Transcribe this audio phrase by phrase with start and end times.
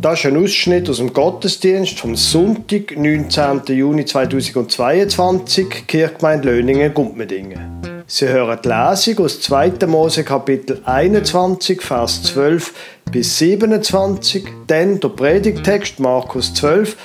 [0.00, 3.60] Das ist ein Ausschnitt aus dem Gottesdienst vom Sonntag, 19.
[3.66, 8.02] Juni 2022, Kirchgemeinde Löningen, Gumpmedingen.
[8.06, 9.72] Sie hören die Lesung aus 2.
[9.86, 12.72] Mose Kapitel 21, Vers 12
[13.12, 16.96] bis 27, dann der Predigtext Markus 12,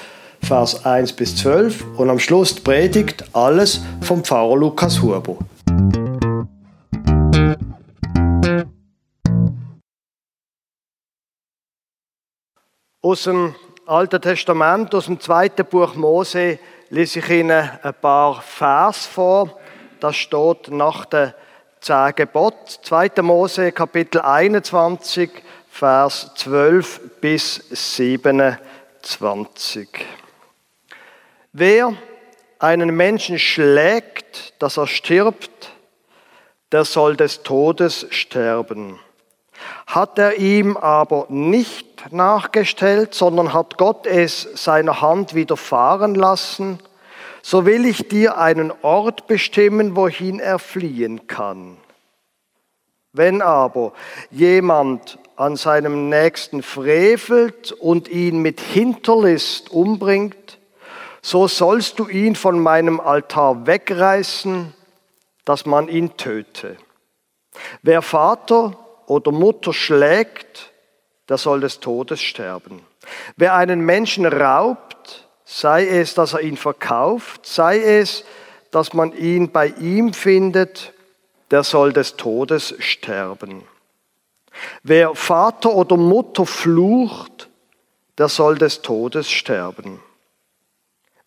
[0.41, 5.37] Vers 1 bis 12 und am Schluss die Predigt alles vom Pfarrer Lukas Huber.
[13.05, 13.53] Aus dem
[13.85, 16.57] Alten Testament, aus dem zweiten Buch Mose,
[16.89, 19.59] lese ich Ihnen ein paar Vers vor.
[19.99, 21.31] Das steht nach den
[21.81, 22.57] zehn Geboten.
[22.81, 23.21] 2.
[23.21, 25.29] Mose, Kapitel 21,
[25.69, 29.87] Vers 12 bis 27.
[31.53, 31.93] Wer
[32.57, 35.69] einen Menschen schlägt, dass er stirbt,
[36.71, 38.99] der soll des Todes sterben.
[39.87, 46.79] Hat er ihm aber nicht nachgestellt, sondern hat Gott es seiner Hand widerfahren lassen,
[47.41, 51.77] so will ich dir einen Ort bestimmen, wohin er fliehen kann.
[53.13, 53.93] Wenn aber
[54.31, 60.57] jemand an seinem Nächsten frevelt und ihn mit Hinterlist umbringt,
[61.21, 64.73] so sollst du ihn von meinem Altar wegreißen,
[65.45, 66.77] dass man ihn töte.
[67.81, 68.73] Wer Vater
[69.07, 70.71] oder Mutter schlägt,
[71.29, 72.81] der soll des Todes sterben.
[73.35, 78.25] Wer einen Menschen raubt, sei es, dass er ihn verkauft, sei es,
[78.71, 80.93] dass man ihn bei ihm findet,
[81.51, 83.63] der soll des Todes sterben.
[84.83, 87.49] Wer Vater oder Mutter flucht,
[88.17, 90.01] der soll des Todes sterben.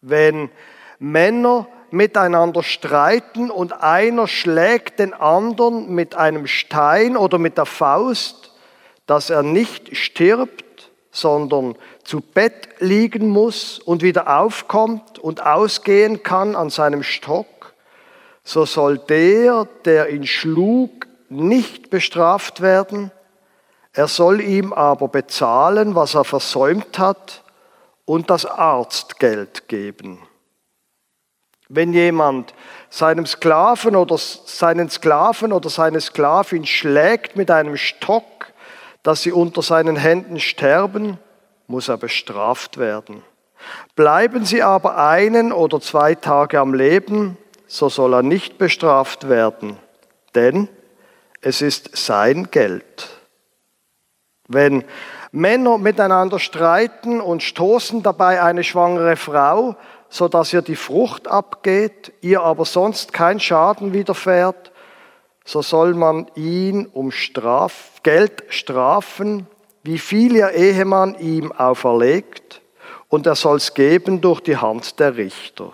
[0.01, 0.51] Wenn
[0.99, 8.53] Männer miteinander streiten und einer schlägt den anderen mit einem Stein oder mit der Faust,
[9.07, 16.55] dass er nicht stirbt, sondern zu Bett liegen muss und wieder aufkommt und ausgehen kann
[16.55, 17.75] an seinem Stock,
[18.45, 23.11] so soll der, der ihn schlug, nicht bestraft werden,
[23.93, 27.43] er soll ihm aber bezahlen, was er versäumt hat,
[28.05, 30.19] und das Arztgeld geben.
[31.69, 32.55] Wenn jemand
[32.89, 38.47] seinem Sklaven oder seinen Sklaven oder seine Sklavin schlägt mit einem Stock,
[39.03, 41.19] dass sie unter seinen Händen sterben,
[41.67, 43.23] muss er bestraft werden.
[43.95, 47.37] Bleiben sie aber einen oder zwei Tage am Leben,
[47.67, 49.77] so soll er nicht bestraft werden,
[50.35, 50.69] denn
[51.43, 53.09] es ist sein Geld.
[54.49, 54.85] Wenn
[55.31, 59.77] Männer miteinander streiten und stoßen dabei eine schwangere Frau,
[60.11, 64.73] so dass ihr die Frucht abgeht, ihr aber sonst kein Schaden widerfährt,
[65.45, 69.47] so soll man ihn um Straf, Geld strafen,
[69.83, 72.61] wie viel ihr Ehemann ihm auferlegt,
[73.09, 75.73] und er soll's geben durch die Hand der Richter.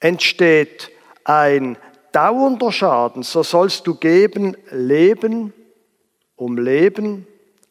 [0.00, 0.90] Entsteht
[1.24, 1.78] ein
[2.10, 5.52] dauernder Schaden, so sollst du geben Leben
[6.36, 7.26] um Leben,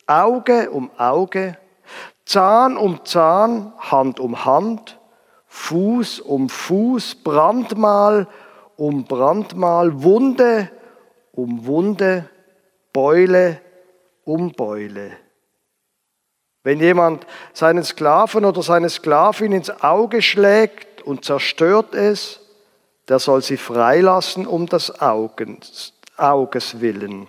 [0.07, 1.57] Auge um Auge,
[2.31, 4.97] Zahn um Zahn, Hand um Hand,
[5.47, 8.25] Fuß um Fuß, Brandmal
[8.77, 10.71] um Brandmal, Wunde
[11.33, 12.29] um Wunde,
[12.93, 13.59] Beule
[14.23, 15.11] um Beule.
[16.63, 22.39] Wenn jemand seinen Sklaven oder seine Sklavin ins Auge schlägt und zerstört es,
[23.09, 27.27] der soll sie freilassen um des Auges, Auges willen.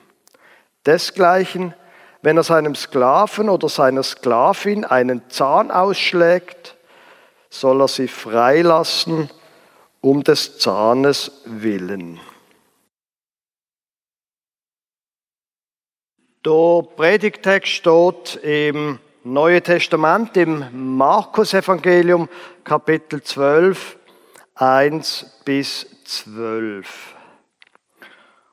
[0.87, 1.75] Desgleichen
[2.23, 6.77] wenn er seinem Sklaven oder seiner Sklavin einen Zahn ausschlägt,
[7.51, 9.29] soll er sie freilassen
[10.01, 12.21] um des Zahnes willen.
[16.45, 22.29] Der Predigtext steht im Neuen Testament, im Markus-Evangelium,
[22.65, 23.97] Kapitel 12,
[24.57, 27.15] 1 bis 12.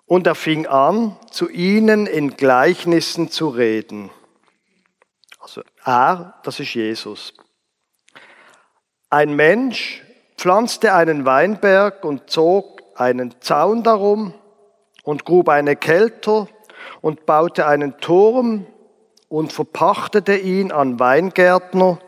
[0.10, 4.10] Und er fing an, zu ihnen in Gleichnissen zu reden.
[5.40, 7.36] Also er, das ist Jesus.
[9.12, 10.04] Ein Mensch
[10.36, 14.34] pflanzte einen Weinberg und zog einen Zaun darum
[15.04, 16.48] und grub eine Kelter
[17.02, 18.66] und baute einen Turm
[19.28, 22.00] und verpachtete ihn an Weingärtner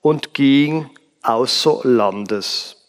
[0.00, 0.88] und ging
[1.22, 2.79] außer Landes.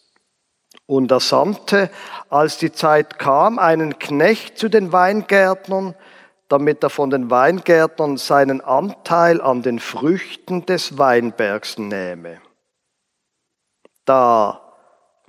[0.92, 1.88] Und er sandte,
[2.28, 5.94] als die Zeit kam, einen Knecht zu den Weingärtnern,
[6.48, 12.42] damit er von den Weingärtnern seinen Anteil an den Früchten des Weinbergs nähme.
[14.04, 14.60] Da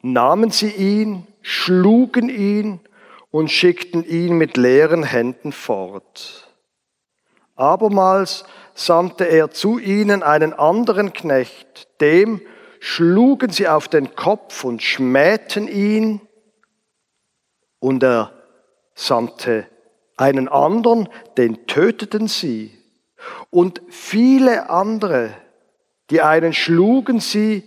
[0.02, 2.82] nahmen sie ihn, schlugen ihn
[3.32, 6.50] und schickten ihn mit leeren Händen fort.
[7.56, 8.44] Abermals
[8.74, 12.42] sandte er zu ihnen einen anderen Knecht, dem
[12.84, 16.20] schlugen sie auf den Kopf und schmähten ihn,
[17.80, 18.34] und er
[18.94, 19.68] sandte
[20.18, 21.08] einen anderen,
[21.38, 22.78] den töteten sie,
[23.50, 25.34] und viele andere,
[26.10, 27.64] die einen schlugen sie,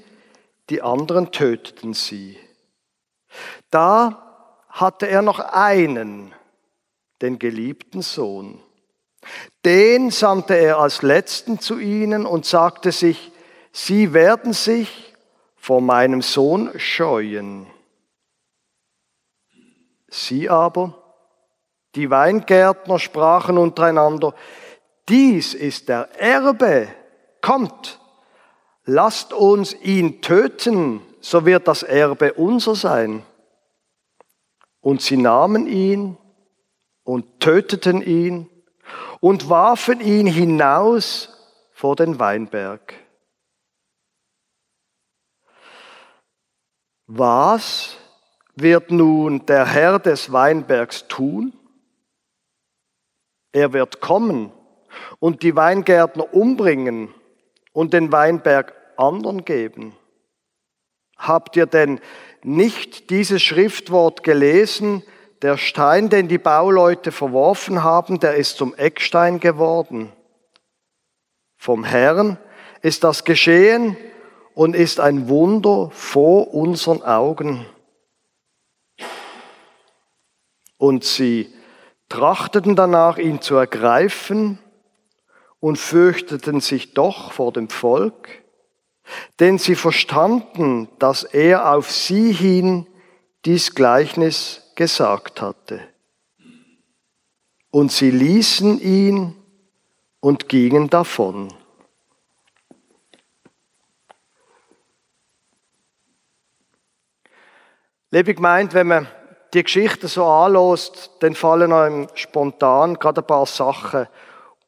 [0.69, 2.39] die anderen töteten sie.
[3.71, 6.35] Da hatte er noch einen,
[7.23, 8.61] den geliebten Sohn.
[9.65, 13.33] Den sandte er als letzten zu ihnen und sagte sich,
[13.77, 15.15] sie werden sich
[15.57, 17.67] vor meinem Sohn scheuen.
[20.09, 20.95] Sie aber,
[21.95, 24.35] die Weingärtner, sprachen untereinander,
[25.09, 26.89] dies ist der Erbe,
[27.43, 28.01] kommt,
[28.85, 33.25] lasst uns ihn töten, so wird das Erbe unser sein.
[34.81, 36.17] Und sie nahmen ihn
[37.05, 38.49] und töteten ihn
[39.21, 41.29] und warfen ihn hinaus
[41.73, 43.06] vor den Weinberg.
[47.07, 47.97] Was
[48.57, 51.53] wird nun der Herr des Weinbergs tun?
[53.53, 54.53] Er wird kommen
[55.21, 57.15] und die Weingärtner umbringen
[57.73, 59.95] und den Weinberg anderen geben.
[61.17, 62.01] Habt ihr denn
[62.43, 65.03] nicht dieses Schriftwort gelesen,
[65.43, 70.13] der Stein, den die Bauleute verworfen haben, der ist zum Eckstein geworden.
[71.57, 72.39] Vom Herrn
[72.83, 73.97] ist das geschehen
[74.57, 77.67] und ist ein Wunder vor unseren Augen.
[80.79, 81.53] Und sie
[82.09, 84.59] trachteten danach, ihn zu ergreifen
[85.61, 88.45] und fürchteten sich doch vor dem Volk,
[89.41, 92.87] denn sie verstanden, dass er auf sie hin
[93.45, 95.81] dies Gleichnis gesagt hatte.
[97.71, 99.35] Und sie ließen ihn
[100.21, 101.53] und gingen davon.
[108.17, 109.07] Liebe meint, wenn man
[109.53, 114.09] die Geschichte so anlässt, dann fallen einem spontan gerade ein paar Sachen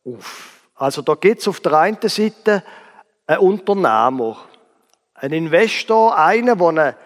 [0.05, 0.61] auf.
[0.75, 2.62] Also da gibt es auf der einen Seite
[3.27, 4.37] einen Unternehmer,
[5.15, 6.97] einen Investor, einen, der eine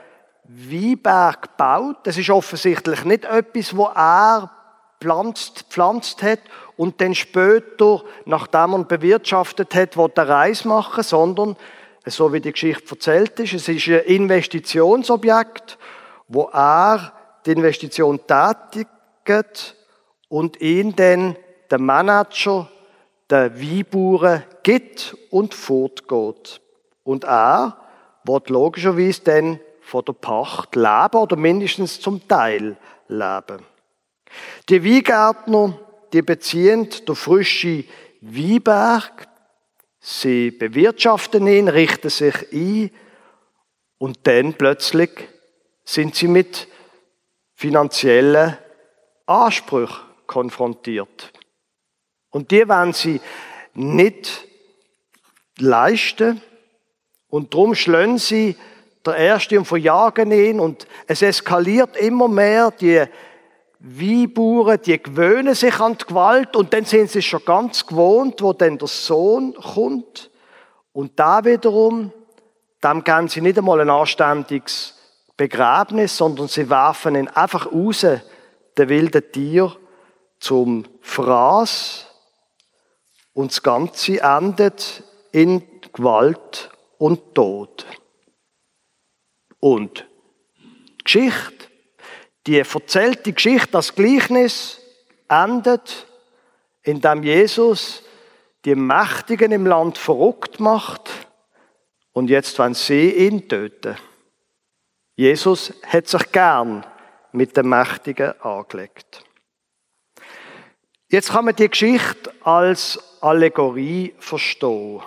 [0.42, 1.98] Weinberg baut.
[2.02, 4.50] Das ist offensichtlich nicht etwas, wo er
[5.00, 6.40] pflanzt, pflanzt hat
[6.76, 11.56] und dann später, nachdem er bewirtschaftet hat, will er Reis machen, sondern,
[12.04, 15.78] so wie die Geschichte erzählt ist, es ist ein Investitionsobjekt,
[16.32, 17.12] wo er
[17.44, 19.76] die Investition tätigt
[20.28, 21.36] und ihn dann
[21.70, 22.68] der Manager
[23.28, 26.60] der Weinbauern gibt und fortgeht.
[27.04, 27.76] Und er
[28.24, 32.76] wird logischerweise dann von der Pacht leben oder mindestens zum Teil
[33.08, 33.64] leben.
[34.68, 35.78] Die Weingärtner,
[36.12, 37.84] die beziehen den frischen
[38.20, 39.26] Weinberg,
[39.98, 42.90] sie bewirtschaften ihn, richten sich ein
[43.98, 45.10] und dann plötzlich
[45.84, 46.68] sind sie mit
[47.54, 48.56] finanziellen
[49.26, 49.96] Ansprüchen
[50.26, 51.32] konfrontiert.
[52.30, 53.20] Und die werden sie
[53.74, 54.46] nicht
[55.58, 56.40] leisten
[57.28, 58.56] und darum schlönen sie
[59.04, 62.70] der Erste und verjagen ihn und es eskaliert immer mehr.
[62.70, 63.04] Die
[63.78, 68.52] Weinbauern, die gewöhnen sich an die Gewalt und dann sind sie schon ganz gewohnt, wo
[68.52, 70.30] dann der Sohn kommt
[70.92, 72.12] und da wiederum,
[72.82, 74.94] dem geben sie nicht einmal ein anständiges
[75.42, 78.06] Begräbnis, sondern sie werfen ihn einfach raus,
[78.76, 79.76] der wilde Tier,
[80.38, 82.06] zum Fraß
[83.32, 87.84] und das Ganze endet in Gewalt und Tod.
[89.58, 90.06] Und
[91.00, 91.66] die Geschichte,
[92.46, 94.80] die erzählte Geschichte, das Gleichnis
[95.28, 96.06] endet,
[96.84, 98.04] indem Jesus
[98.64, 101.10] die Mächtigen im Land verrückt macht
[102.12, 103.96] und jetzt wollen sie ihn töten.
[105.14, 106.86] Jesus hat sich gern
[107.32, 109.24] mit den Mächtigen angelegt.
[111.08, 115.02] Jetzt kann man die Geschichte als Allegorie verstehen.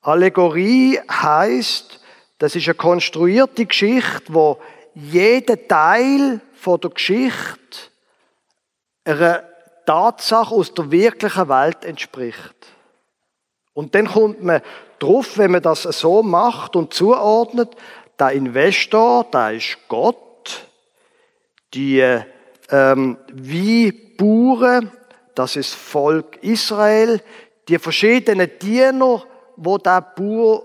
[0.00, 2.00] Allegorie heißt,
[2.38, 4.58] das ist eine konstruierte Geschichte, wo
[4.94, 7.90] jeder Teil von der Geschichte
[9.04, 9.42] einer
[9.84, 12.54] Tatsache aus der wirklichen Welt entspricht.
[13.74, 14.62] Und dann kommt man
[14.98, 17.76] drauf, wenn man das so macht und zuordnet,
[18.18, 20.66] der Investor, da ist Gott,
[21.74, 22.00] die
[22.70, 24.90] ähm, wie Bauern,
[25.34, 27.20] das ist Volk Israel,
[27.68, 29.22] die verschiedenen Diener,
[29.56, 30.62] wo der Bauer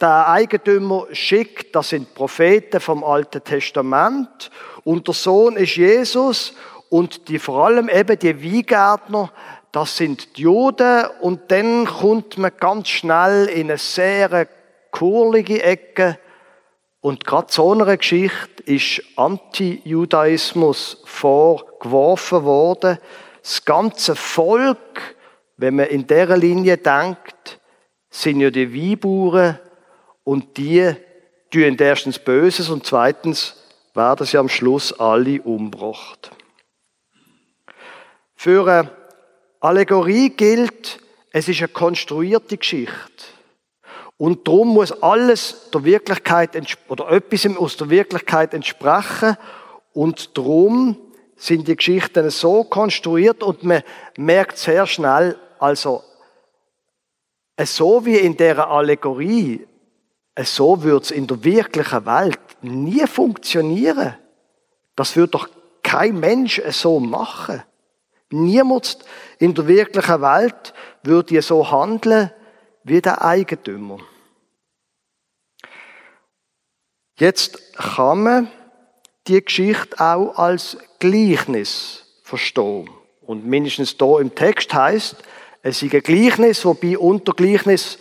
[0.00, 4.50] der Eigentümer schickt, das sind Propheten vom Alten Testament.
[4.84, 6.54] Und der Sohn ist Jesus.
[6.88, 9.32] Und die, vor allem eben die Weingärtner,
[9.72, 11.06] das sind die Juden.
[11.20, 14.46] Und dann kommt man ganz schnell in eine sehr
[14.90, 16.18] kurlige Ecke
[17.02, 22.98] und gerade so einer Geschichte ist Anti-Judaismus vorgeworfen worden.
[23.42, 25.16] Das ganze Volk,
[25.56, 27.60] wenn man in dieser Linie denkt,
[28.08, 29.58] sind ja die Weinbauern
[30.22, 30.94] und die
[31.50, 33.56] tun erstens Böses und zweitens
[33.94, 36.30] werden sie am Schluss alle umgebracht.
[38.36, 38.90] Für eine
[39.58, 41.00] Allegorie gilt,
[41.32, 43.31] es ist eine konstruierte Geschichte.
[44.16, 46.50] Und darum muss alles der Wirklichkeit
[46.88, 49.36] oder etwas aus der Wirklichkeit entsprechen.
[49.92, 50.96] Und darum
[51.36, 53.82] sind die Geschichten so konstruiert und man
[54.16, 56.02] merkt sehr schnell, also
[57.60, 59.66] so wie in der Allegorie,
[60.40, 64.14] so wird es in der wirklichen Welt nie funktionieren.
[64.94, 65.48] Das wird doch
[65.82, 67.62] kein Mensch so machen.
[68.30, 68.98] Niemand
[69.38, 72.30] in der wirklichen Welt würde so handeln
[72.84, 73.98] wie der Eigentümer.
[77.16, 78.48] Jetzt kann man
[79.26, 82.90] die Geschichte auch als Gleichnis verstehen.
[83.20, 85.16] Und mindestens da im Text heißt,
[85.62, 87.98] es ist ein Gleichnis, wobei unter Gleichnis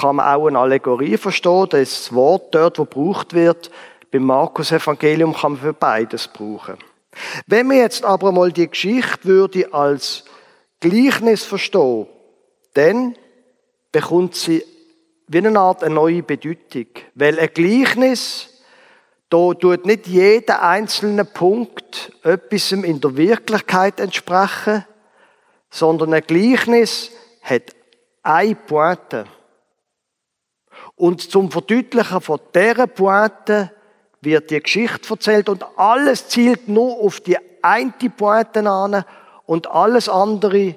[0.00, 1.68] kann man auch eine Allegorie verstehen.
[1.70, 3.70] Das Wort dort, wo gebraucht wird,
[4.10, 6.78] beim Markus Evangelium kann man für beides brauchen.
[7.46, 10.24] Wenn man jetzt aber mal die Geschichte würde als
[10.80, 12.06] Gleichnis verstehen,
[12.74, 13.16] dann
[13.96, 14.62] bekommt sie
[15.26, 16.86] wie eine Art eine neue Bedeutung.
[17.14, 18.50] Weil ein Gleichnis,
[19.30, 24.84] da tut nicht jeder einzelne Punkt etwas in der Wirklichkeit entsprechen,
[25.70, 27.10] sondern ein Gleichnis
[27.40, 27.74] hat
[28.22, 29.24] eine Pointe.
[30.94, 33.72] Und zum Verdeutlichen von dieser Pointe
[34.20, 39.04] wird die Geschichte erzählt und alles zielt nur auf die eine Pointe an
[39.46, 40.74] und alles andere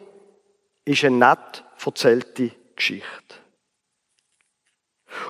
[0.85, 3.35] ist eine nett erzählte Geschichte.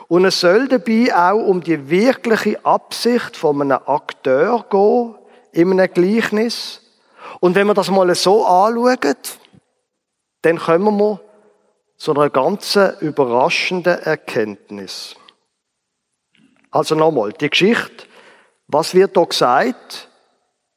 [0.07, 5.15] Und es soll dabei auch um die wirkliche Absicht von einem Akteur gehen,
[5.51, 6.81] in einem Gleichnis.
[7.39, 9.15] Und wenn wir das mal so anschauen,
[10.41, 11.19] dann kommen wir
[11.97, 15.15] zu einer ganz überraschenden Erkenntnis.
[16.71, 18.05] Also nochmal, die Geschichte,
[18.67, 20.07] was wird da gesagt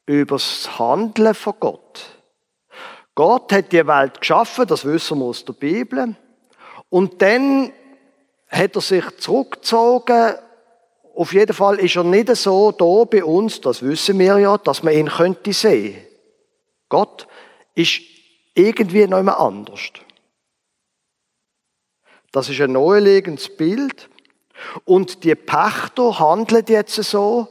[0.05, 2.05] über das Handeln von Gott?
[3.15, 6.15] Gott hat die Welt geschaffen, das wissen wir aus der Bibel.
[6.93, 7.73] Und dann
[8.47, 10.35] hat er sich zurückgezogen.
[11.15, 14.83] Auf jeden Fall ist er nicht so da bei uns, das wissen wir ja, dass
[14.83, 16.05] man ihn könnte sehen.
[16.89, 17.27] Gott
[17.73, 17.99] ist
[18.53, 19.81] irgendwie noch immer anders.
[22.31, 24.07] Das ist ein neulegendes Bild.
[24.85, 27.47] Und die Pächter handeln jetzt so,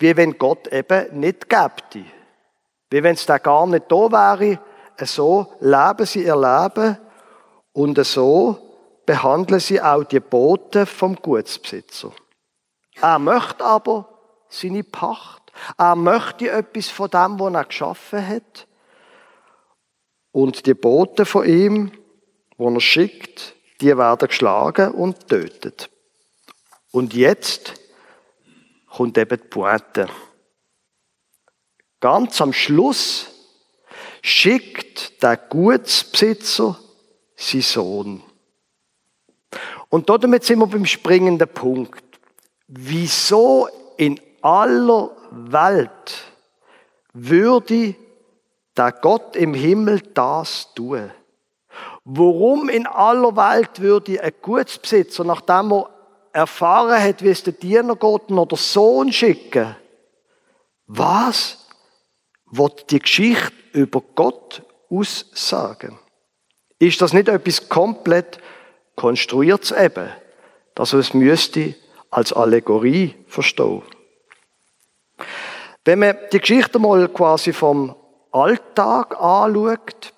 [0.00, 2.06] wie wenn Gott eben nicht gäbe.
[2.90, 4.58] Wie wenn es da gar nicht da wäre.
[5.04, 6.98] So leben sie ihr Leben
[7.74, 8.56] und so
[9.04, 12.12] behandeln sie auch die Boten vom Gutsbesitzer.
[13.02, 14.08] Er möchte aber
[14.48, 15.52] seine Pacht.
[15.76, 18.66] Er möchte etwas von dem, was er geschaffen hat.
[20.30, 21.92] Und die Boten von ihm,
[22.56, 25.90] die er schickt, die werden geschlagen und tötet.
[26.92, 27.74] Und jetzt
[28.88, 30.08] kommt eben die Pointe.
[31.98, 33.26] Ganz am Schluss
[34.22, 36.78] schickt der Gutsbesitzer
[37.50, 38.22] seinen Sohn.
[39.88, 42.02] Und damit sind wir beim springenden Punkt.
[42.66, 46.24] Wieso in aller Welt
[47.12, 47.94] würde
[48.76, 51.10] der Gott im Himmel das tun?
[52.04, 55.90] Warum in aller Welt würde ein Gutsbesitzer, nachdem er
[56.32, 59.76] erfahren hat, wie es der Diener geht, noch der Sohn schicken?
[60.86, 61.66] Was
[62.46, 65.98] wird die Geschichte über Gott aussagen?
[66.84, 68.38] Ist das nicht etwas komplett
[68.94, 70.10] konstruiertes eben,
[70.74, 71.74] dass er es müsste
[72.10, 73.82] als Allegorie verstehen?
[75.86, 77.96] Wenn man die Geschichte mal quasi vom
[78.32, 80.12] Alltag anschaut,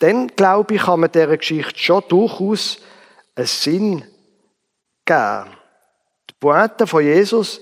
[0.00, 2.78] dann glaube ich, kann man dieser Geschichte schon durchaus
[3.36, 4.04] einen Sinn
[5.04, 5.50] geben.
[6.30, 7.60] Die Pointe von Jesus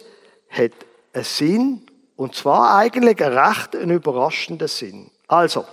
[0.49, 0.73] hat
[1.13, 1.87] einen Sinn,
[2.17, 5.11] und zwar eigentlich einen recht überraschenden Sinn.
[5.29, 5.67] Also,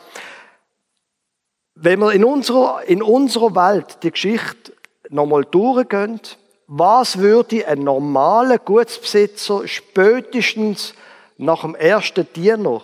[1.75, 4.73] wenn wir in unserer, in unserer Welt die Geschichte
[5.09, 6.21] nochmal durchgehen,
[6.67, 10.93] was würde ein normaler Gutsbesitzer spätestens
[11.37, 12.81] nach dem ersten Diener,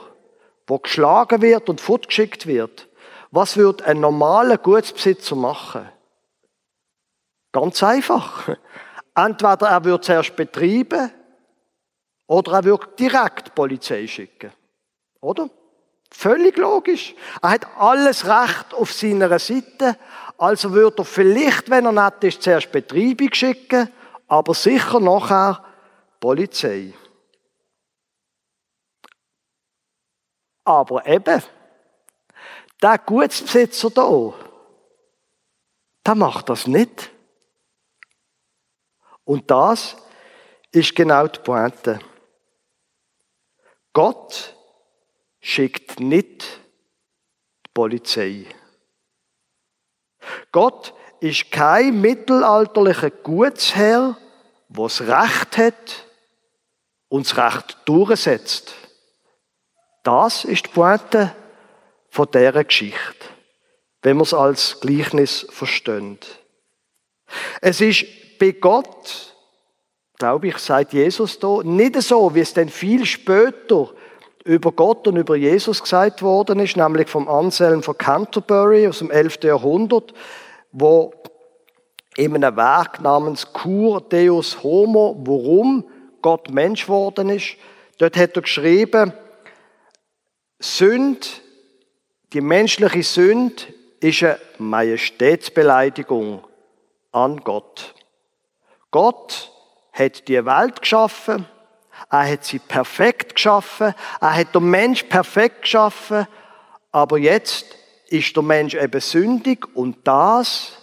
[0.67, 2.88] wo geschlagen wird und fortgeschickt wird,
[3.31, 5.88] was würde ein normaler Gutsbesitzer machen?
[7.51, 8.50] Ganz einfach.
[9.15, 11.12] Entweder er würde zuerst betreiben
[12.27, 14.51] oder er würde direkt Polizei schicken.
[15.22, 15.50] Oder?
[16.11, 17.15] Völlig logisch.
[17.41, 19.97] Er hat alles Recht auf seiner Seite.
[20.37, 23.91] Also würde er vielleicht, wenn er nett ist, zuerst Betreibung schicken,
[24.27, 25.63] aber sicher nachher
[26.19, 26.93] Polizei.
[30.63, 31.43] Aber eben,
[32.81, 34.33] der Gutsbesitzer da,
[36.05, 37.11] der macht das nicht.
[39.25, 39.95] Und das
[40.71, 41.99] ist genau die Pointe.
[43.93, 44.55] Gott
[45.39, 46.60] schickt nicht
[47.65, 48.46] die Polizei.
[50.51, 54.17] Gott ist kein mittelalterlicher Gutsherr,
[54.69, 56.05] der das Recht hat
[57.10, 58.74] und das Recht durchsetzt.
[60.03, 61.36] Das ist die Pointe
[62.10, 63.25] von dieser Geschichte,
[64.01, 66.39] wenn man es als Gleichnis versteht.
[67.62, 68.05] Es ist
[68.39, 69.36] bei Gott,
[70.17, 73.93] glaube ich, sagt Jesus da, nicht so, wie es dann viel später
[74.49, 79.11] über Gott und über Jesus gesagt worden ist, nämlich vom Anselm von Canterbury aus dem
[79.11, 79.43] 11.
[79.43, 80.11] Jahrhundert,
[80.71, 81.13] wo
[82.17, 85.85] in einem Werk namens Cur Deus Homo, warum
[86.23, 87.57] Gott Mensch worden ist,
[87.99, 89.13] dort hat er geschrieben,
[90.57, 91.41] Sünd,
[92.33, 93.61] die menschliche Sünde
[93.99, 96.43] ist eine Majestätsbeleidigung
[97.11, 97.93] an Gott.
[98.89, 99.51] Gott
[99.93, 101.45] hat die Welt geschaffen,
[102.09, 106.27] er hat sie perfekt geschaffen, er hat den Mensch perfekt geschaffen,
[106.91, 107.65] aber jetzt
[108.07, 110.73] ist der Mensch eben sündig und das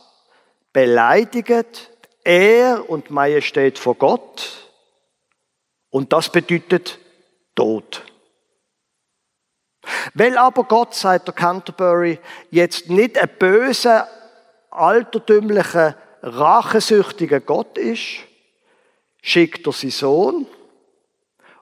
[0.73, 1.91] beleidigt
[2.25, 4.71] er und Majestät vor Gott.
[5.91, 6.99] Und das bedeutet
[7.55, 8.05] Tod.
[10.15, 12.19] Weil aber Gott, sagt der Canterbury,
[12.51, 14.09] jetzt nicht ein böser,
[14.71, 18.19] altertümlicher, rachesüchtiger Gott ist,
[19.23, 20.47] schickt er seinen Sohn,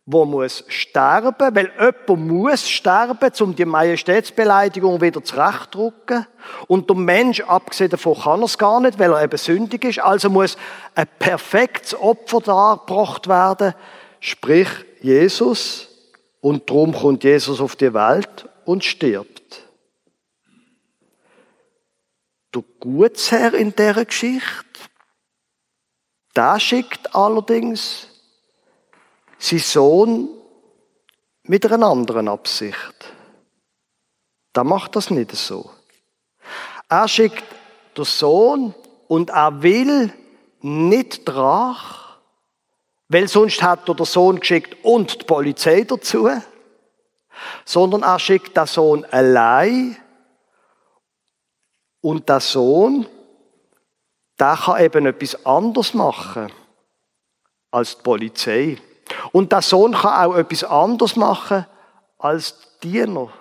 [0.07, 6.27] wo muss sterben, weil jemand muss sterben, um die Majestätsbeleidigung wieder zurechtzurücken.
[6.67, 10.01] Und der Mensch, abgesehen davon, kann er es gar nicht, weil er eben sündig ist.
[10.01, 10.59] Also muss
[10.95, 13.75] ein perfektes Opfer dargebracht werden,
[14.21, 14.69] sprich
[15.01, 15.89] Jesus.
[16.43, 19.63] Und darum kommt Jesus auf die Welt und stirbt.
[22.55, 24.45] Der Gutsherr in dieser Geschichte,
[26.37, 28.14] der schickt allerdings
[29.39, 30.29] sein Sohn
[31.45, 33.15] mit einer anderen Absicht.
[34.53, 35.71] Da macht das nicht so.
[36.89, 37.45] Er schickt
[37.97, 38.75] den Sohn
[39.09, 40.13] und er will
[40.61, 42.19] nicht Drach,
[43.09, 46.31] weil sonst hat er den Sohn geschickt und die Polizei dazu.
[47.65, 49.97] Sondern er schickt den Sohn allein.
[52.01, 53.07] Und der Sohn,
[54.39, 56.53] der kann eben etwas anderes machen
[57.71, 58.79] als die Polizei.
[59.33, 61.67] Und der Sohn kann auch etwas anderes machen
[62.19, 63.33] als die Diener.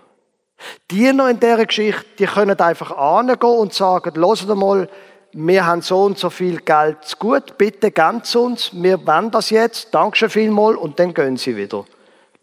[0.89, 4.89] Diener in dieser Geschichte, die können einfach angehen und sagen, hört mal,
[5.33, 9.49] wir haben so und so viel Geld zu gut, bitte ganz uns, wir wollen das
[9.49, 11.85] jetzt, danke schon vielmal und dann gehen sie wieder.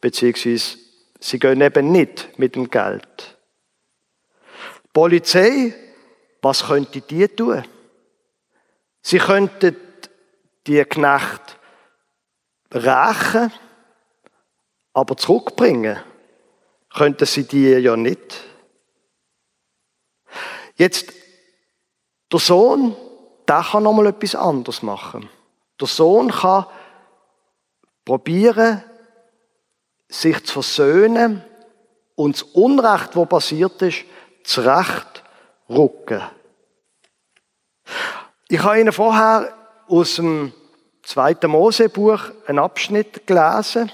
[0.00, 0.78] Beziehungsweise
[1.20, 3.38] sie gehen eben nicht mit dem Geld.
[4.92, 5.72] Polizei,
[6.42, 7.64] was könnte die tun?
[9.02, 9.76] Sie könnten
[10.66, 11.58] die Knecht
[12.72, 13.52] rächen,
[14.92, 15.98] aber zurückbringen
[16.92, 18.44] könnten sie die ja nicht.
[20.76, 21.12] Jetzt
[22.32, 22.96] der Sohn,
[23.48, 25.28] der kann nochmal etwas anderes machen.
[25.80, 26.66] Der Sohn kann
[28.04, 28.82] probieren,
[30.08, 31.44] sich zu versöhnen
[32.16, 34.04] und das Unrecht, wo passiert ist,
[34.44, 35.22] zurecht
[35.68, 36.22] rücken.
[38.48, 39.56] Ich habe Ihnen vorher
[39.86, 40.52] aus dem
[41.02, 43.90] zweiten Mosebuch einen Abschnitt gelesen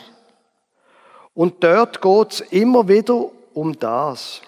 [1.34, 4.40] und dort geht es immer wieder um das.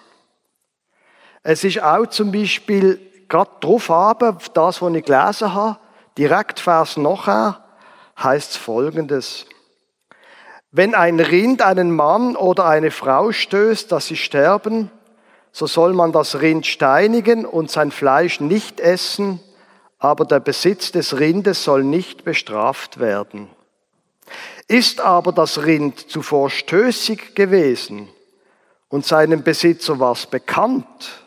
[1.43, 5.79] Es ist auch zum Beispiel gerade drauf ab, das, was ich gelesen habe,
[6.17, 7.63] direkt Vers nachher,
[8.21, 9.45] heißt folgendes.
[10.71, 14.91] Wenn ein Rind einen Mann oder eine Frau stößt, dass sie sterben,
[15.51, 19.39] so soll man das Rind steinigen und sein Fleisch nicht essen,
[19.99, 23.49] aber der Besitz des Rindes soll nicht bestraft werden.
[24.67, 28.09] Ist aber das Rind zuvor stößig gewesen
[28.87, 31.25] und seinem Besitzer war es bekannt,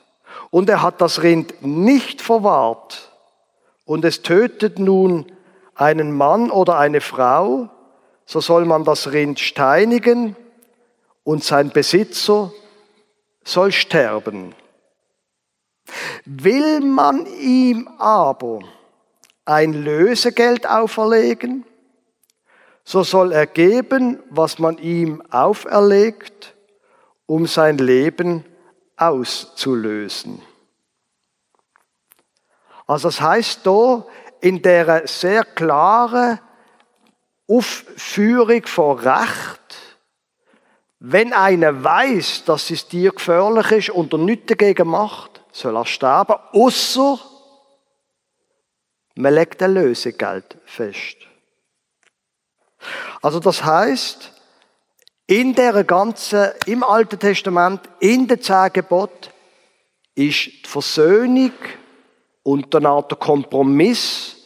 [0.51, 3.11] und er hat das Rind nicht verwahrt
[3.87, 5.33] und es tötet nun
[5.75, 7.71] einen Mann oder eine Frau,
[8.27, 10.37] so soll man das Rind steinigen
[11.25, 12.53] und sein Besitzer
[13.45, 14.55] soll sterben.
[16.25, 18.61] Will man ihm aber
[19.45, 21.65] ein Lösegeld auferlegen,
[22.85, 26.55] so soll er geben, was man ihm auferlegt,
[27.27, 28.45] um sein Leben
[28.97, 30.43] auszulösen.
[32.87, 34.05] Also das heißt da
[34.41, 36.41] in der sehr klaren
[37.49, 39.61] Aufführung von Recht,
[40.99, 45.87] wenn einer weiß, dass es dir gefährlich ist und er nichts dagegen macht, soll er
[45.87, 47.19] sterben, außer
[49.15, 51.17] man legt ein Lösegeld fest.
[53.21, 54.33] Also das heißt,
[55.27, 59.31] in der ganzen, im Alten Testament, in den zehn Geboten,
[60.15, 61.53] ist die Versöhnung
[62.43, 64.37] und auch der Kompromiss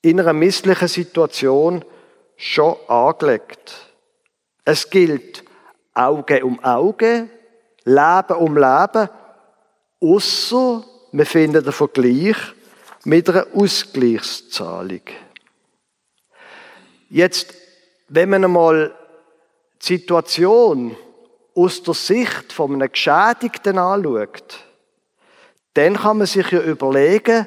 [0.00, 1.84] in einer misslichen Situation
[2.36, 3.92] schon angelegt.
[4.64, 5.44] Es gilt
[5.94, 7.28] Auge um Auge,
[7.84, 9.08] Leben um Leben,
[10.02, 12.36] außer wir finden den Vergleich
[13.04, 15.02] mit einer Ausgleichszahlung.
[17.08, 17.54] Jetzt,
[18.08, 18.94] wenn man einmal
[19.82, 20.96] die Situation
[21.54, 24.64] aus der Sicht von einem Geschädigten anschaut,
[25.74, 27.46] dann kann man sich ja überlegen,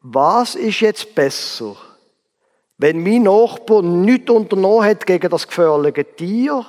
[0.00, 1.76] was ist jetzt besser?
[2.78, 6.64] Wenn mein Nachbar nichts unternommen hat gegen das gefährliche Tier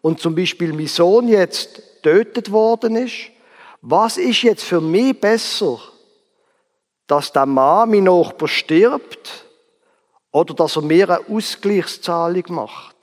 [0.00, 3.30] und zum Beispiel mein Sohn jetzt getötet worden ist,
[3.88, 5.78] was ist jetzt für mich besser?
[7.06, 9.46] Dass der Mann, mein Nachbar, stirbt
[10.32, 12.96] oder dass er mir eine Ausgleichszahlung macht?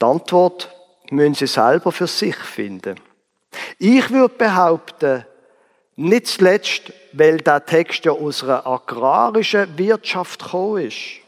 [0.00, 0.70] Die Antwort
[1.10, 3.00] müssen Sie selber für sich finden.
[3.80, 5.26] Ich würde behaupten,
[5.96, 11.20] nicht zuletzt, weil der Text ja aus einer agrarischen Wirtschaft gekommen ist.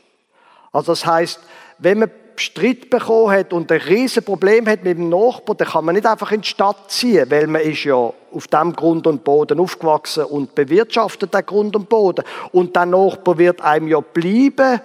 [0.71, 1.41] Also das heißt,
[1.79, 5.85] wenn man Streit bekommen hat und ein riesen Problem hat mit dem Nachbarn, dann kann
[5.85, 9.25] man nicht einfach in die Stadt ziehen, weil man ist ja auf dem Grund und
[9.25, 12.25] Boden aufgewachsen und bewirtschaftet den Grund und Boden.
[12.53, 14.81] Und der Nachbar wird einem ja bleiben.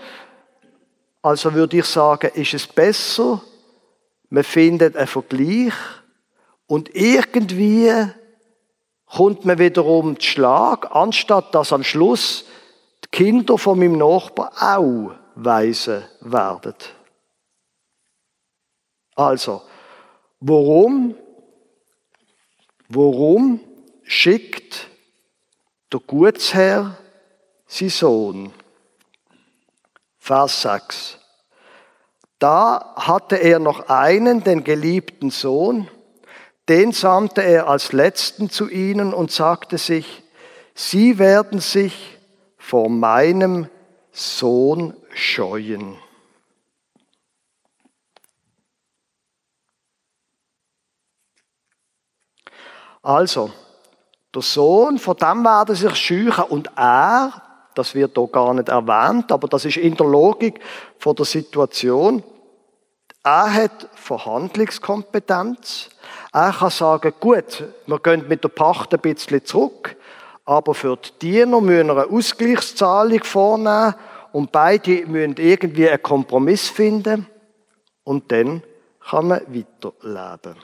[1.22, 3.42] Also würde ich sagen, ist es besser,
[4.30, 5.74] man findet einen Vergleich
[6.68, 7.92] und irgendwie
[9.06, 12.46] kommt man wiederum zu Schlag, anstatt dass am Schluss
[13.06, 16.76] die Kinder von meinem Nachbar auch weise werden.
[19.16, 19.62] Also,
[20.42, 21.16] warum,
[22.90, 23.62] warum
[24.04, 24.90] schickt
[25.92, 26.98] der Gutsherr
[27.66, 28.54] sein Sohn?
[30.20, 31.20] Vers 6.
[32.40, 35.88] Da hatte er noch einen, den geliebten Sohn,
[36.68, 40.24] den sandte er als letzten zu ihnen und sagte sich,
[40.74, 42.18] Sie werden sich
[42.58, 43.70] vor meinem
[44.12, 45.96] Sohn scheuen.
[53.06, 53.52] Also,
[54.34, 57.32] der Sohn, von dem werden sich scheuchen und er,
[57.76, 60.60] das wird hier gar nicht erwähnt, aber das ist in der Logik
[60.98, 62.24] von der Situation,
[63.24, 65.92] er hat Verhandlungskompetenz.
[66.34, 69.96] Er kann sagen, gut, wir gehen mit der Pacht ein bisschen zurück,
[70.44, 73.94] aber für die Diener müssen wir eine Ausgleichszahlung vornehmen
[74.32, 77.28] und beide müssen irgendwie einen Kompromiss finden
[78.04, 78.64] und dann
[79.00, 80.56] kann man weiterleben.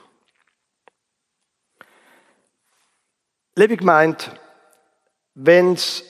[3.56, 4.32] Liebe gemeint,
[5.34, 6.04] wenn es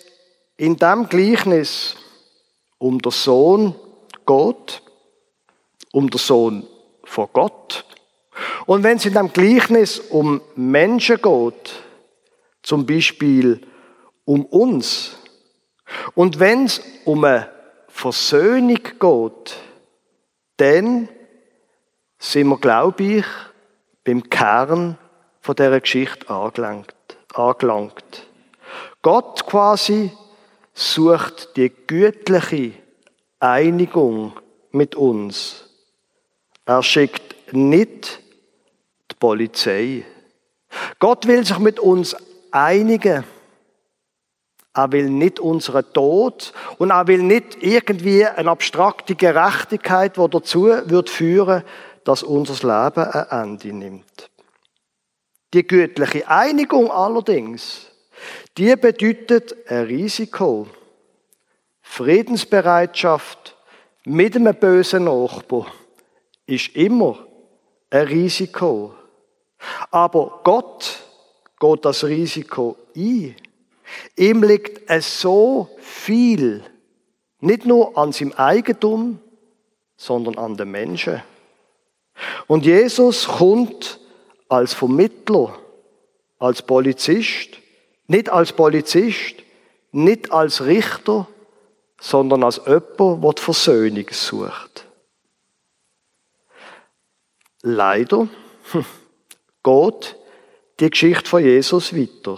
[0.58, 1.96] in dem Gleichnis
[2.78, 3.74] um den Sohn
[4.28, 4.84] geht,
[5.92, 6.68] um den Sohn
[7.04, 7.86] von Gott.
[8.68, 11.74] Und wenn es in dem Gleichnis um Menschen geht,
[12.62, 13.62] zum Beispiel
[14.26, 15.18] um uns,
[16.14, 17.50] und wenn es um eine
[17.88, 19.56] Versöhnung geht,
[20.58, 21.10] dann
[22.20, 23.26] sind wir, glaube ich,
[24.04, 25.00] beim Kern
[25.42, 26.94] von dieser Geschichte angelangt.
[27.34, 28.28] Angelangt.
[29.02, 30.12] Gott quasi
[30.74, 32.74] sucht die gütliche
[33.40, 34.34] Einigung
[34.72, 35.66] mit uns.
[36.66, 38.22] Er schickt nicht
[39.12, 40.06] die Polizei.
[41.00, 42.16] Gott will sich mit uns
[42.52, 43.24] einigen.
[44.74, 50.68] Er will nicht unseren Tod und er will nicht irgendwie eine abstrakte Gerechtigkeit, die dazu
[50.86, 51.10] wird
[52.06, 54.31] dass unser Leben ein Ende nimmt.
[55.54, 57.88] Die göttliche Einigung allerdings,
[58.58, 60.68] die bedeutet ein Risiko,
[61.82, 63.58] Friedensbereitschaft
[64.06, 65.68] mit einem bösen Nachbarn
[66.46, 67.20] ist immer
[67.90, 68.94] ein Risiko.
[69.92, 71.00] Aber Gott
[71.60, 73.36] geht das Risiko ein.
[74.16, 76.64] Ihm liegt es so viel,
[77.42, 79.20] nicht nur an seinem Eigentum,
[79.98, 81.22] sondern an den Menschen.
[82.48, 84.00] Und Jesus kommt
[84.52, 85.58] als Vermittler,
[86.38, 87.58] als Polizist,
[88.08, 89.36] nicht als Polizist,
[89.94, 91.28] nicht als Richter,
[92.02, 94.86] sondern als jemand, der die Versöhnung sucht.
[97.62, 98.28] Leider
[99.64, 100.18] geht
[100.82, 102.38] die Geschichte von Jesus weiter,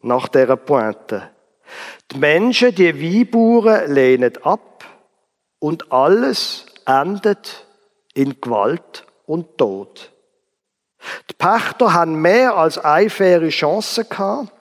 [0.00, 1.30] nach dieser Pointe.
[2.10, 4.84] Die Menschen, die Weinbauern, lehnen ab
[5.60, 7.64] und alles endet
[8.12, 10.10] in Gewalt und Tod.
[11.30, 14.52] Die Pächter haben mehr als eine faire Chance gehabt.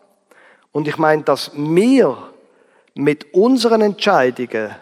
[0.72, 2.18] Und ich meine, dass wir
[2.96, 4.76] mit unseren Entscheidungen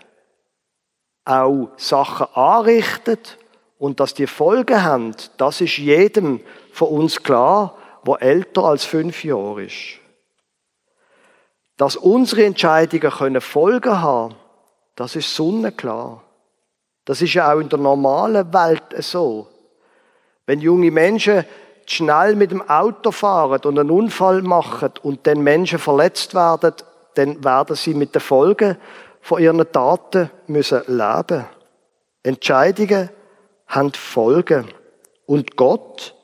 [1.25, 3.19] auch Sachen anrichten
[3.77, 9.23] und dass die Folgen haben, das ist jedem von uns klar, wo älter als fünf
[9.23, 9.99] Jahre ist.
[11.77, 14.35] Dass unsere Entscheidungen können Folgen haben,
[14.95, 16.23] das ist sonnenklar.
[17.05, 19.47] Das ist ja auch in der normalen Welt so.
[20.45, 21.45] Wenn junge Menschen
[21.85, 26.73] schnell mit dem Auto fahren und einen Unfall machen und dann Menschen verletzt werden,
[27.15, 28.77] dann werden sie mit den Folgen
[29.21, 31.45] von ihren Taten müssen leben.
[32.23, 33.09] Entscheidungen
[33.67, 34.67] haben Folgen.
[35.25, 36.15] Und Gott,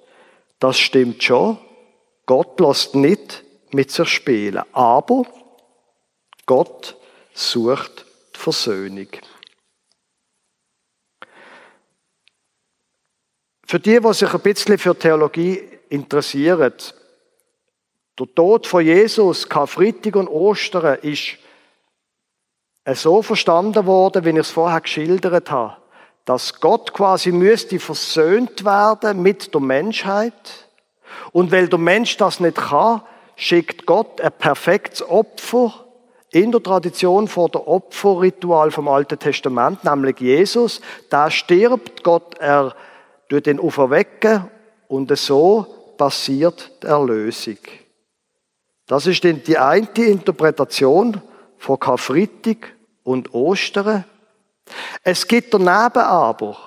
[0.60, 1.58] das stimmt schon,
[2.26, 4.64] Gott lässt nicht mit sich spielen.
[4.74, 5.24] Aber
[6.46, 6.96] Gott
[7.34, 9.08] sucht die Versöhnung.
[13.70, 16.74] Für die, die sich ein bisschen für Theologie interessieren,
[18.18, 21.38] der Tod von Jesus, Karfreitag und Ostern, ist
[22.94, 25.76] so verstanden worden, wie ich es vorher geschildert habe,
[26.24, 30.70] dass Gott quasi müsste versöhnt werden mit der Menschheit.
[31.34, 33.02] Und weil der Mensch das nicht kann,
[33.36, 35.74] schickt Gott ein perfektes Opfer
[36.32, 40.80] in der Tradition vor der Opferritual vom Alten Testament, nämlich Jesus.
[41.10, 42.74] Da stirbt Gott, er
[43.30, 44.50] tut ihn auferwecken
[44.88, 45.66] und so
[45.98, 47.58] passiert die Erlösung.
[48.86, 51.22] Das ist die eine Interpretation
[51.58, 54.06] von Karfreitag und Ostern.
[55.04, 56.58] Es gibt daneben aber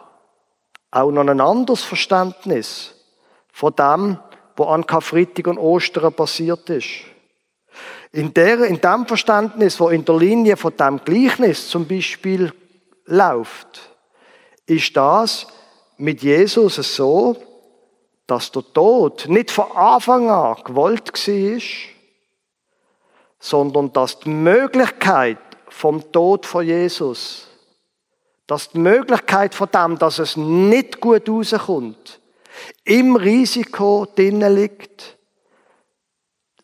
[0.90, 2.94] auch noch ein anderes Verständnis
[3.52, 4.18] von dem,
[4.56, 6.88] was an Karfreitag und Ostern passiert ist.
[8.12, 12.52] In, der, in dem Verständnis, wo in der Linie von dem Gleichnis zum Beispiel
[13.06, 13.80] läuft,
[14.66, 15.46] ist das,
[16.00, 17.36] mit Jesus so,
[18.26, 21.60] dass der Tod nicht von Anfang an gewollt war,
[23.38, 27.48] sondern dass die Möglichkeit vom Tod von Jesus,
[28.46, 32.20] dass die Möglichkeit von dem, dass es nicht gut rauskommt,
[32.84, 35.16] im Risiko drinnen liegt,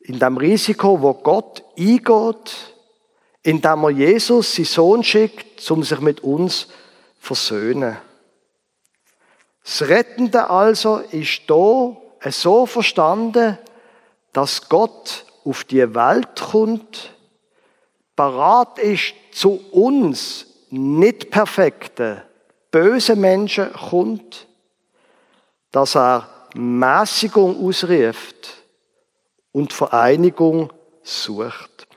[0.00, 2.74] in dem Risiko, wo Gott eingeht,
[3.42, 6.72] indem er Jesus, seinen Sohn, schickt, um sich mit uns zu
[7.18, 7.96] versöhnen.
[9.66, 11.96] Das Rettende also ist da
[12.30, 13.58] so verstanden,
[14.32, 17.12] dass Gott auf die Welt kommt,
[18.14, 22.22] parat ist zu uns nicht perfekten,
[22.70, 24.46] bösen Menschen kommt,
[25.72, 28.54] dass er Mäßigung ausruft
[29.50, 31.88] und Vereinigung sucht.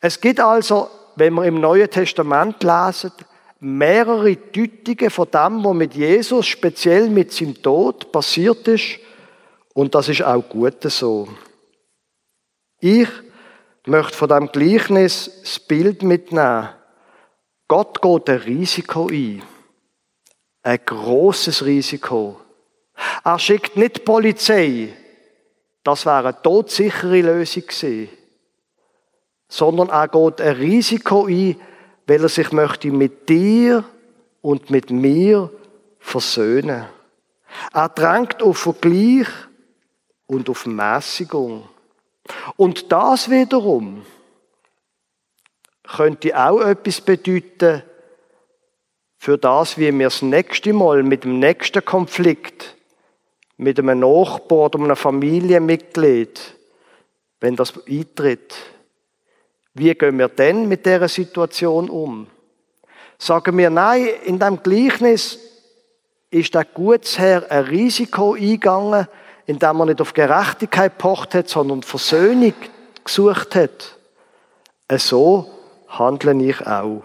[0.00, 3.12] Es gibt also, wenn wir im Neuen Testament lesen,
[3.66, 9.00] mehrere Deutungen von dem, was mit Jesus, speziell mit seinem Tod, passiert ist.
[9.74, 11.28] Und das ist auch gut so.
[12.78, 13.08] Ich
[13.86, 16.68] möchte von dem Gleichnis das Bild mitnehmen.
[17.66, 19.42] Gott geht ein Risiko ein.
[20.62, 22.40] Ein großes Risiko.
[23.24, 24.94] Er schickt nicht die Polizei.
[25.82, 28.08] Das wäre eine todsichere Lösung gewesen.
[29.48, 31.56] Sondern er geht ein Risiko ein,
[32.06, 33.84] weil er sich möchte mit dir
[34.40, 35.50] und mit mir
[35.98, 36.86] versöhnen.
[37.72, 39.28] Er drängt auf Vergleich
[40.26, 41.68] und auf Mäßigung.
[42.56, 44.04] Und das wiederum
[45.84, 47.82] könnte auch etwas bedeuten
[49.18, 52.76] für das, wie wir das nächste Mal mit dem nächsten Konflikt,
[53.56, 56.56] mit einem Nachbar oder einem Familienmitglied,
[57.40, 58.54] wenn das eintritt,
[59.78, 62.26] wie gehen wir denn mit dieser Situation um?
[63.18, 65.38] Sagen wir, nein, in dem Gleichnis
[66.30, 69.06] ist der Gutsherr ein Risiko eingegangen,
[69.46, 72.54] indem er nicht auf Gerechtigkeit pocht hat, sondern Versöhnung
[73.04, 73.98] gesucht hat.
[74.92, 75.50] So
[75.88, 77.04] handle ich auch.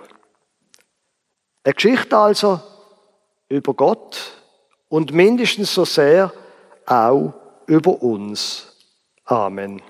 [1.63, 2.60] Eine Geschichte also
[3.49, 4.34] über Gott
[4.88, 6.31] und mindestens so sehr
[6.86, 7.34] auch
[7.67, 8.75] über uns.
[9.25, 9.81] Amen.